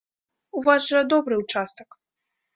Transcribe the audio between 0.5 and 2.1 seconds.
У вас жа добры ўчастак.